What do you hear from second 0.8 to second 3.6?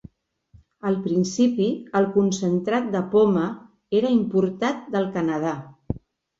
Al principi, el concentrat de poma